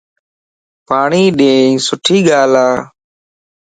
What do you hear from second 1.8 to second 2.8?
سٽي ڳال ا